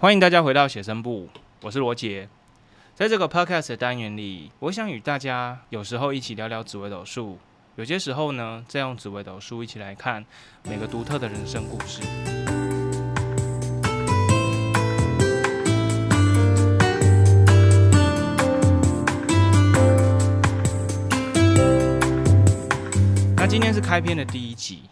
[0.00, 1.28] 欢迎大家回到写生部，
[1.60, 2.26] 我是罗杰。
[2.94, 7.36] 在这个 podcast 的单元里，我想与大家有时候一起聊聊紫微斗数，
[7.76, 10.24] 有些时候呢，再用紫微斗数一起来看
[10.62, 12.00] 每个独特的人生故事。
[23.36, 24.84] 那今天是开篇的第一集，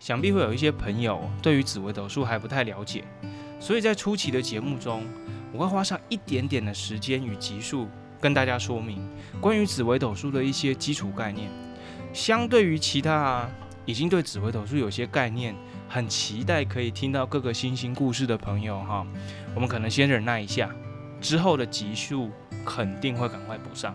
[0.00, 3.04] 想必会有一些朋友对于紫微斗数还不太了解。
[3.60, 5.04] 所以在初期的节目中，
[5.52, 7.86] 我会花上一点点的时间与集数，
[8.20, 9.06] 跟大家说明
[9.40, 11.50] 关于紫微斗数的一些基础概念。
[12.12, 13.48] 相对于其他
[13.84, 15.54] 已经对紫微斗数有些概念，
[15.88, 19.06] 很期待可以听到各个星星故事的朋友哈，
[19.54, 20.70] 我们可能先忍耐一下，
[21.20, 22.30] 之后的集数
[22.64, 23.94] 肯定会赶快补上。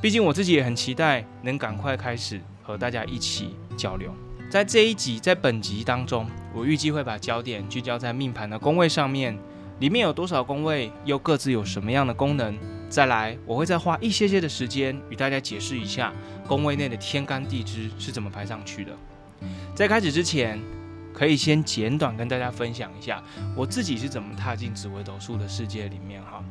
[0.00, 4.12] 毕竟我自己也很期待能赶快开始和大家一起交流。
[4.50, 9.38] 在这一集，在本集当中，我预计会把焦点聚焦在命盘的宫位上面，
[9.80, 12.58] 里面有多少宫位，又各自有什么样的功能。
[12.88, 16.12] 再来，我会再花一些些的时间与大家解释一下
[16.46, 18.92] 宫位内的天干地支是怎么排上去的。
[19.74, 20.60] 在开始之前，
[21.14, 23.22] 可以先简短跟大家分享一下
[23.56, 26.44] 我自己是怎么踏进紫微斗数的世界里面哈。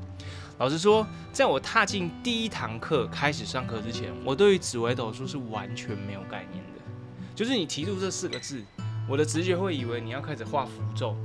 [0.57, 6.81] 老实说，在我踏进第一堂课开始上课之前，我对于紫微斗数是完全没有概念的。
[7.35, 8.63] 就是你提出这四个字，
[9.11, 11.17] 我的直觉会以为你要开始画符咒，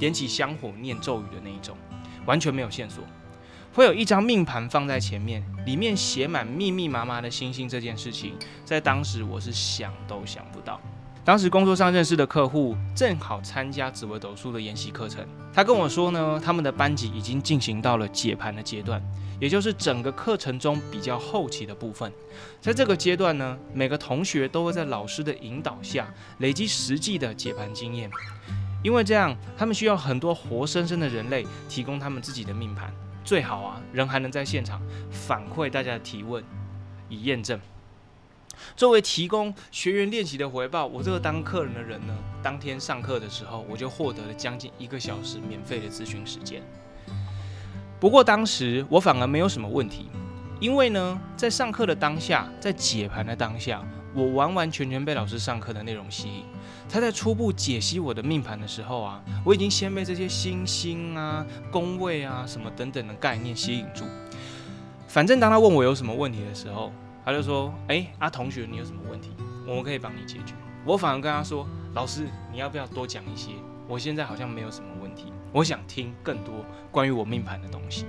[0.00, 1.76] 点起香火念咒语的那一种，
[2.24, 3.04] 完全没有线索。
[3.74, 8.32] 会有一张命盘放在前面，里面写满密密麻麻的星星，这件事情
[8.64, 10.80] 在当时我是想都想不到。
[11.28, 18.98] 当时工作上认识的客户正好参加紫微斗数的研习课程，他跟我说呢，他们的班级已经进行到了解盘的阶段。
[19.38, 22.10] 也就是整个课程中比较后期的部分，
[22.62, 28.10] 在这个阶段呢，每个同学都会在老师的引导下累积实际的解盘经验，
[28.82, 32.90] 因为这样他们需要很多活生生的人类提供他们自己的命盘，
[33.22, 36.42] 最好啊人还能在现场反馈大家的提问，
[37.10, 37.60] 以验证。
[38.76, 46.62] 作为提供学员练习的回报，我这个当客人的人呢，当天上课的时候我就获得了将近一个小时免费的咨询时间。
[48.00, 50.08] 不过当时我反而没有什么问题，
[50.60, 53.82] 因为呢，在上课的当下，在解盘的当下，
[54.14, 56.44] 我完完全全被老师上课的内容吸引。
[56.90, 64.04] 他在初步解析我的命盘的时候啊，我已经先被这些星星啊、宫位啊什么等等的概念吸引住。
[65.06, 66.92] 反正当他问我有什么问题的时候，
[67.28, 69.32] 他就说：“哎，啊同学，你有什么问题？
[69.66, 73.50] 我们可以帮你解决。”我反而跟他说：“老师，你要不要多讲一些？
[73.86, 78.06] 我现在好像没有什么问题。”我想听更多关于我命盘的东西。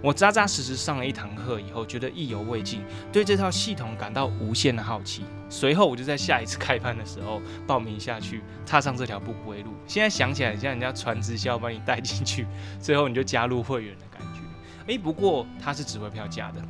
[0.00, 5.24] 我扎扎实实上了一堂课以后，觉得意犹未尽，对这套系统感到无限的好奇。
[5.50, 9.72] 随后，我就在下一次开班的时候报名下去，踏上这条不归路。
[9.84, 12.46] 现在想起来，很像人家传直销把你带进去，
[12.78, 14.40] 最后你就加入会员的感觉。
[14.92, 16.62] 诶，不过它是指挥票价的。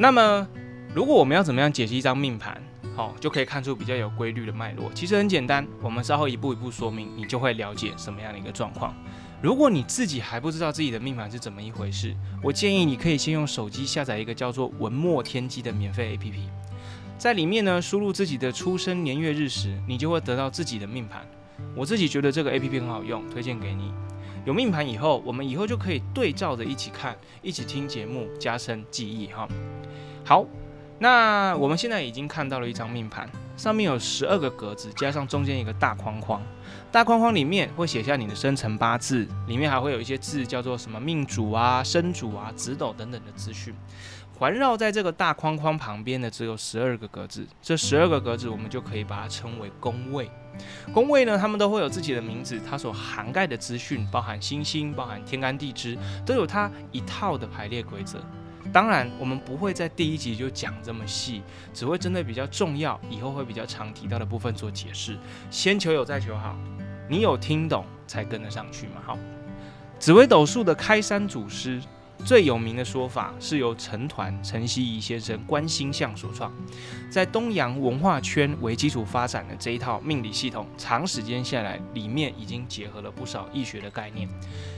[0.00, 0.48] 那么，
[0.94, 2.58] 如果我们要怎么样解析一张命盘？
[2.96, 4.90] 好，就可以看出比较有规律的脉络。
[4.94, 8.96] 其实很简单，我们稍后一步一步说明，你就会了解什么样的一个状况。
[9.42, 16.48] 如果你自己还不知道自己的命盘是怎么一回事，我建议你可以先用手机下载一个叫做文墨天机的免费 APP，
[17.18, 21.28] 在里面呢输入自己的出生年月日时，你就会得到自己的命盘。
[21.76, 23.92] 我自己觉得这个 APP 很好用，推荐给你。
[24.46, 29.46] 有命盘以后，我们以后就可以对照着一起看，一起听节目，加深记忆哈。
[30.24, 30.44] 好。
[31.02, 33.26] 那我们现在已经看到了一张命盘，
[33.56, 36.42] 上面有十二个格子，加上中间一个大框框。
[36.92, 43.74] 大框框里面会写下你的生辰八字，里面还会有一些字叫做什么命主啊、生主啊、子斗等等的资讯。
[44.38, 50.30] 环绕在这个大框框旁边的只有十二个格子，这十二个格子我们就可以把它称为宫位。
[50.92, 58.18] 宫位呢，他们都会有自己的名字，它所涵盖的资讯包含星星、包含天干地支，都有它一套的排列规则。
[58.72, 61.42] 当然，我们不会在第一集就讲这么细，
[61.74, 65.18] 只会针对比较重要、以后会比较常提到的部分做解释。
[65.50, 66.56] 先求有，再求好。
[67.08, 69.02] 你有听懂才跟得上去嘛？
[69.04, 69.18] 好，
[69.98, 71.80] 紫微斗数的开山祖师。
[72.24, 76.52] 最有名的说法是由陈团陈希仪先生观星象所创，
[77.10, 84.28] 在东洋文化圈为基础发展的这一套命理系统，长时间下来，里面已经结合了不少易学的概念，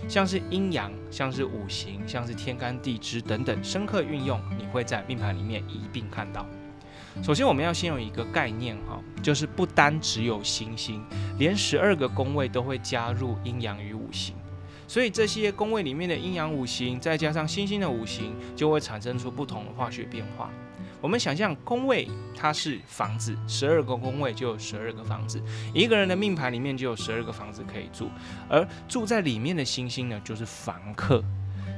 [0.09, 6.47] 像是阴阳，像是五行，像是天干地支等等深刻运用，你会在命盘里面一并看到。
[7.23, 11.05] 首先，我们要先有一个概念哈，就是不单只有星星，
[11.39, 14.35] 连十二个宫位都会加入阴阳与五行。
[14.93, 20.51] 所以这些宫位里面的阴阳五行，再加上星星的五行，就会产生出不同的化学变化。
[21.01, 22.07] 我们想象宫位
[22.37, 25.43] 它是房子，十二个宫位就有十二个房子，
[25.73, 28.11] 一个人的命盘里面就有十二个房子可以住，
[28.51, 31.25] 而住在里面的星星呢，就是房客。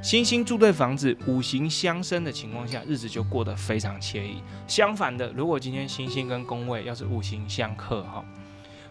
[0.02, 4.38] 星星住对房子，五行相生的情况下，日子就过得非常惬意。
[4.67, 8.25] 相反的，如果今天星星跟宫位要是五行相克，哈，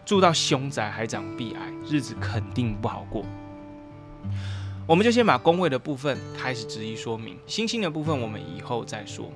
[0.06, 3.22] 住到凶宅还长壁癌，日子肯定不好过。
[4.86, 9.30] 我们就先把宫位的部分开始逐一说明，星星的部分我们以后再说。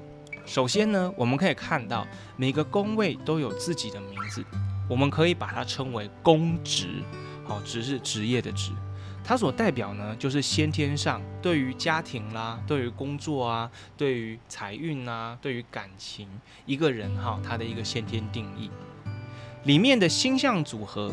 [0.44, 2.06] 首先呢，我们可以看到
[2.36, 4.44] 每个宫位都有自己的名字，
[4.88, 7.02] 我们可以把它称为宫职，
[7.44, 8.72] 好，职是职业的职。
[9.24, 16.26] 它所代表呢，就是先天上对于家庭啦、对于工作啊、对于财运啊、对于感情，
[16.64, 18.70] 一个人哈，他的一个先天定义。
[19.64, 21.12] 里面的星象组合，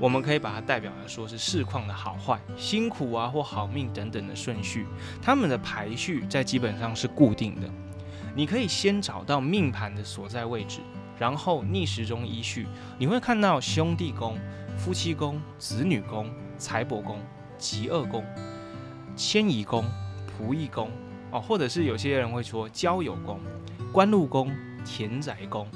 [0.00, 4.86] 我们可以把它代表来说是事况的好坏、辛苦啊或好命等等的顺序，
[5.22, 7.68] 他们的排序在基本上是固定的。
[8.34, 10.80] 你可以先找到命盘的所在位置，
[11.18, 12.66] 然后逆时钟依序，
[12.98, 14.38] 你会看到兄弟宫、
[14.76, 17.18] 夫妻宫、子女宫、财帛宫。
[17.56, 18.22] 极恶宫、
[19.16, 19.84] 迁移宫、
[20.26, 20.90] 仆役宫
[21.30, 23.40] 哦，或者是有些人会说交友宫、
[23.92, 24.52] 官禄宫、
[24.84, 25.66] 田宅宫、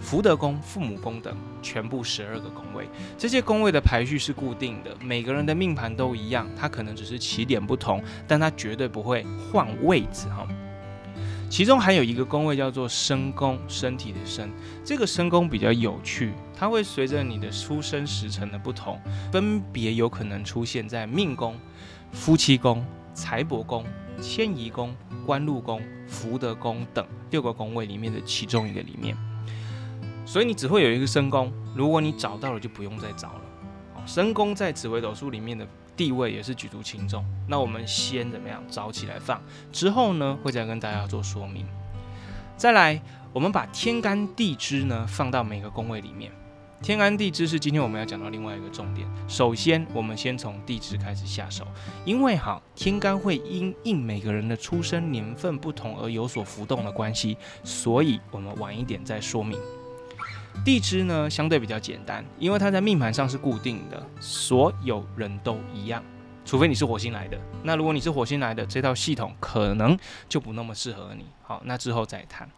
[0.00, 2.88] 福德宫、父母宫等，全部十二个宫位。
[3.16, 10.46] 这些宫位的排序是固定的，每个人的命盘都一样，它可能只是起点不同，但它绝对不会换位置哈。
[11.50, 14.50] 其中还有一个宫位叫做身宫，身体的身。
[14.84, 19.00] 这个身宫比较有趣，它会随着你的出生时辰的不同，
[19.32, 21.58] 分别有可能出现在命宫、
[22.12, 22.84] 夫妻宫、
[23.14, 23.82] 财帛宫、
[24.20, 29.16] 迁移宫、官禄宫、福德宫等六个宫位里面的其中一个里面。
[30.28, 33.40] 所以你只会有一个身宫，如果你找到了，就不用再找了。
[34.04, 35.66] 身宫在紫微斗数里面的。
[35.96, 37.24] 地位也是举足轻重。
[37.48, 39.42] 那我们先怎么样找起来放？
[39.72, 41.66] 之后呢，会再跟大家做说明。
[42.56, 43.02] 再来，
[43.32, 46.30] 我们把天干地支呢放到每个宫位里面。
[46.80, 49.08] 天干地支是今天我们要讲到另外一个重点。
[49.26, 51.66] 首先，我们先从地支开始下手，
[52.04, 59.58] 因为哈天干会因应每个人的出生年份不同而有所浮动的关系，所以我们晚一点再说明。
[60.64, 66.02] 地支呢相对比较简单，因为它在命盘上是固定的，所有人都一样，
[66.44, 67.38] 除非你是火星来的。
[67.62, 71.24] 那如果你是火星来的，这套系统可能就不那么适合你。
[71.42, 72.48] 好，那之后再谈。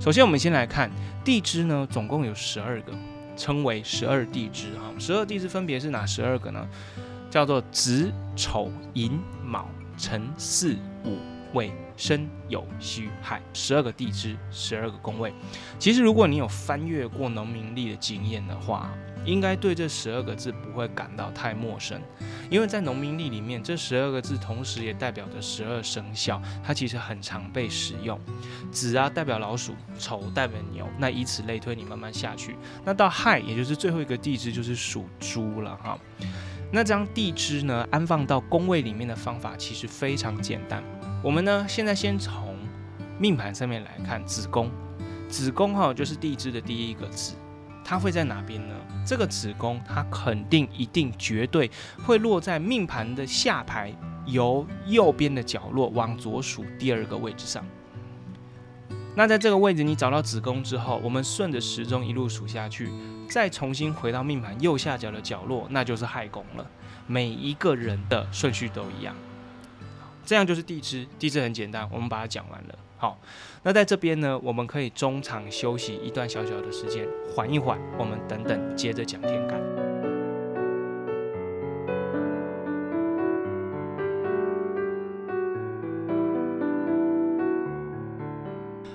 [0.00, 0.90] 首先，我们先来看
[1.24, 2.92] 地支呢，总共有十二个，
[3.36, 4.66] 称为十二地支。
[4.78, 6.68] 哈，十二地支分别是哪十二个呢？
[7.30, 11.16] 叫做子、丑、寅、卯、辰、巳、午、
[11.54, 11.72] 未。
[12.00, 15.30] 申酉戌亥，十二个地支，十二个宫位。
[15.78, 18.90] 其实，如果你有翻阅过农民历的经验的话，
[19.26, 22.00] 应该对这十二个字不会感到太陌生。
[22.48, 28.18] 因为在农民历里面，这十二个字同时也代表着十二生肖，它其实很常被使用。
[28.72, 30.88] 子啊，代表老鼠；丑代表牛。
[30.98, 35.98] 那以此类推，你慢慢下去，那到亥，也就是最后一个地支，就是属猪了哈。
[36.72, 40.82] 那张地支呢，安放到宫位里面的方法其实非常简单。
[41.22, 42.56] 我们呢，现在先从
[43.18, 44.70] 命盘上面来看子宫，
[45.28, 47.34] 子宫哈就是地支的第一个子，
[47.84, 48.74] 它会在哪边呢？
[49.06, 51.70] 这个子宫它肯定一定绝对
[52.02, 53.92] 会落在命盘的下排，
[54.24, 57.62] 由右边的角落往左数第二个位置上。
[59.14, 62.88] 那在这个位置你找到子宫之后，我们顺着时钟一路数下去，
[63.28, 66.66] 再重新回到命盘右下角的角落，那就是亥宫了。
[67.06, 69.14] 每一个人的顺序都一样。
[70.24, 72.78] 这样就是地支，地支很简单，我们把它讲完了。
[72.96, 73.18] 好，
[73.62, 79.60] 那在这边呢，我们可以中场休息一段小小的时间，缓一缓，我们等等接着讲天干。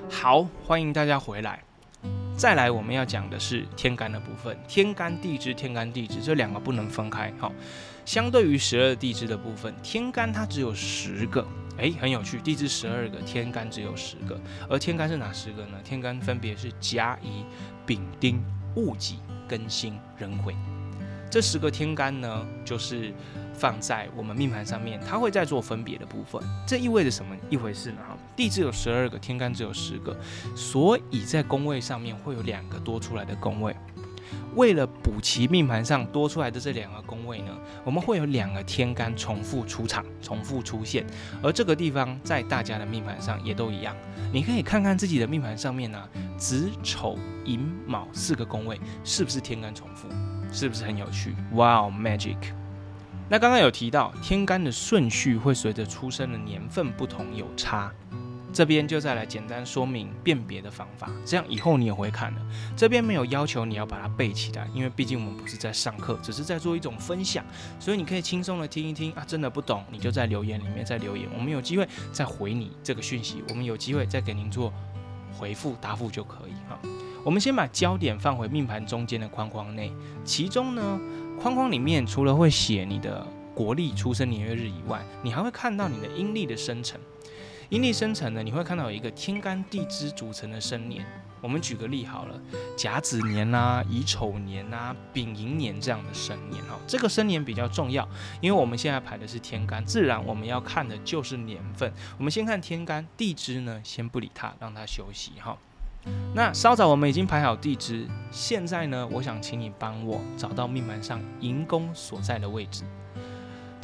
[0.10, 1.64] 好，欢迎大家回来。
[2.38, 7.32] 再来，我们要讲的是天干的部分，天干地支，天干地支这两个不能分开。
[7.40, 7.52] 好。
[8.04, 11.44] 相对于十二地支的部分，天干它只有十个，
[11.78, 12.40] 诶，很有趣。
[12.40, 14.40] 地支十二个，天干只有十个。
[14.70, 15.80] 而天干是哪十个呢？
[15.84, 17.44] 天干分别是甲乙
[17.84, 18.44] 丙丁
[18.76, 19.18] 戊己
[19.50, 20.54] 庚辛壬癸。
[21.32, 23.12] 这十个天干呢，就是
[23.56, 26.40] 放在我们命盘上面，它会在做分别的部分。
[26.68, 27.98] 这意味着什么一回事呢？
[28.08, 30.18] 哈，地支有十二个，天干只有十个，
[30.56, 33.76] 所以在宫位上面会有两个多出来的宫位。
[34.56, 41.06] 为了补齐命盘上多出来的这两个宫位呢，我们会有两个天干重复出场、重复出现，
[41.44, 43.96] 而这个地方在大家的命盘上也都一样。
[44.34, 46.02] 你可以看看自己的命盘上面呢，
[46.38, 50.08] 子、丑、寅、卯四个宫位是不是天干重复，
[50.52, 51.36] 是不是很有趣？
[51.54, 52.38] 哇哦，magic！
[53.28, 57.92] 那刚刚有提到天干的顺序会随着出生的年份不同有差。
[58.56, 62.40] 这边就再来简单说明辨别的方法，这样以后你也会看的。
[62.74, 67.44] 这边没有要求你要把它背起来，因为毕竟我们不是在上课，只是在做一种分享，
[67.82, 69.26] 所以你可以轻松的听一听啊。
[69.28, 74.72] 真的不懂，你就在留言里面再留言，我们有机会再回你这个讯息，我们有机会再给您做
[75.34, 76.80] 回复答复就可以哈。
[77.26, 79.92] 我们先把焦点放回命盘中间的框框内，
[80.24, 80.98] 其中呢，
[81.42, 83.28] 框框里面除了会写你的。
[83.54, 87.00] 国历出生年月日以外，你还会看到你的阴历的生辰。
[87.70, 91.06] 阴历生辰呢，你会看到有一个天干地支组成的生年。
[91.42, 92.40] 我们举个例好了，
[92.76, 96.80] 甲子年啊、乙丑年啊、丙寅年这样的生年哈。
[96.88, 98.08] 这个生年比较重要，
[98.42, 101.92] 因为我们现在排的是天干，自然我们要看的就是年份。
[102.18, 105.56] 我们先看天干地支呢，先不理它，让它休息哈。
[106.34, 112.84] 那稍早我们已经排好地支，现在呢，我想请你帮我找到命盘上寅宫所在的位置。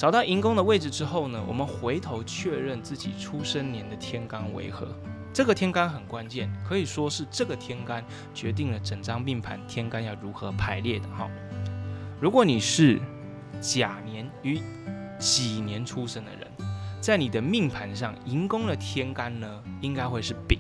[0.02, 4.88] 找到寅宫的位置之后呢，我们回头确认自己出生年的天干为何。
[5.32, 8.04] 这个天干很关键，可以说是这个天干
[8.34, 11.30] 决定了整张命盘天干要如何排列的哈。
[12.20, 13.00] 如果你是
[13.60, 14.60] 甲年与
[15.20, 16.48] 己年出生的人，
[17.00, 20.58] 在你的命盘上寅宫的天干呢，应该会是丙；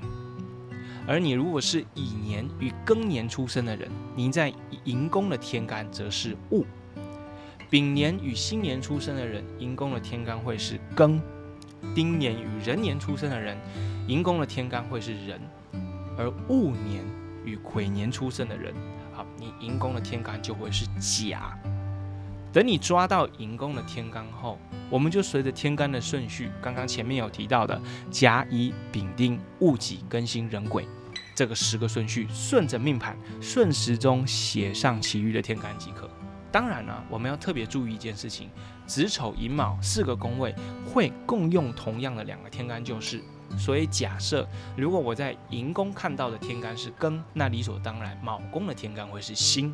[1.08, 6.64] 而你如果是乙年与庚年出生的人，你在寅宫的天干则是戊。
[7.72, 11.18] 丙年与辛年出生的人，寅宫的天干会是庚；
[11.96, 13.58] 丁年与壬年出生的人，
[14.10, 15.40] 寅宫的天干会是壬；
[16.18, 17.02] 而戊年
[17.46, 18.74] 与癸年出生的人，
[19.14, 21.58] 好，你寅宫的天干就会是甲。
[22.52, 24.60] 等你抓到寅宫的天干后，
[24.90, 30.86] 我们就随着天干的顺序，刚刚前面有提到的甲乙丙丁戊己庚辛壬癸
[31.34, 36.10] 这个十个顺序，顺着命盘顺时钟写上其余的天干即可。
[36.52, 38.50] 当然了，我们要特别注意一件事情：
[38.86, 40.54] 子丑寅卯四个宫位
[40.86, 43.22] 会共用同样的两个天干，就是。
[43.58, 49.74] 所以假设如果我在寅宫看到的天干是庚，那理所当然卯宫的天干会是辛。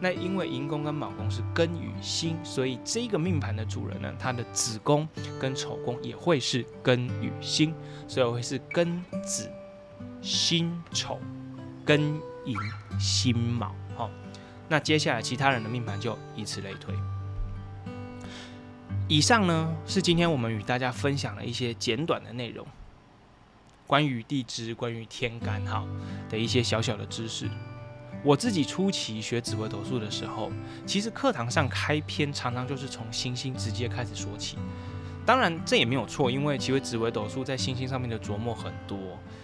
[0.00, 5.06] 那因为寅宫跟卯宫是庚与辛，所以这个命盘的主人呢，他的子宫
[5.38, 7.74] 跟丑宫也会是庚与辛，
[8.06, 9.50] 所以会是庚子
[10.22, 11.20] 辛丑
[11.84, 11.98] 庚
[12.46, 12.56] 寅
[12.98, 13.74] 辛卯。
[14.68, 16.94] 那接下来其他人的命盘就以此类推。
[19.08, 22.66] 以上呢是今天我们与大家分享的一些简短的内容，
[23.86, 25.82] 关于地支、关于天干哈
[26.28, 27.48] 的一些小小的知识。
[28.22, 30.50] 我自己初期学紫微斗数的时候，
[30.84, 34.58] 其实课堂上开篇常常就是从星星直接开始说起。
[35.24, 38.98] 当然这也没有错，因为其实紫微斗数在星星上面的琢磨很多。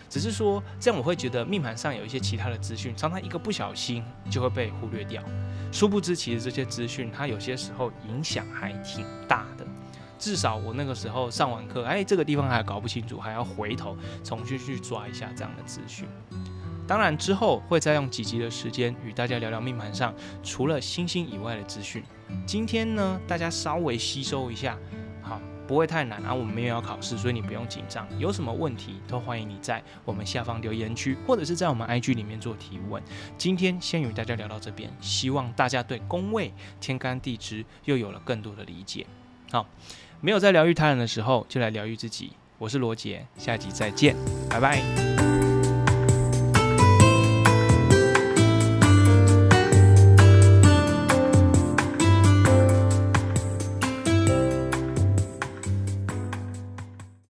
[0.08, 5.22] 只是说，这样我会觉得命盘上有一些其他的资讯，常常一个不小心就会被忽略掉。
[5.72, 9.66] 殊不知，其实这些资讯它有些时候影响还挺大的。
[10.16, 16.06] 至少我那个时候上完课，哎，这个地方还搞不清楚，还要回头重新去抓一下这样的资讯。
[16.86, 22.02] 当然之后会再用几集的时间与大家聊聊命盘上除了星星以外的资讯。
[22.46, 24.78] 今天呢，大家稍微吸收一下。
[25.66, 28.06] 不会太难啊，我们没有要考试，所以你不用紧张。
[28.18, 33.02] 有什么问题都欢迎你在我们下方留言区，或者是在我们 IG 里面做提问。
[33.38, 39.06] 今天先与大家聊到这边，希望大家对宫位、天干地支又有了更多的理解。
[39.50, 39.66] 好，
[40.20, 42.32] 没有在疗愈他人的时候，就来疗愈自己。
[42.58, 44.14] 我是罗杰，下集再见，
[44.48, 45.33] 拜拜。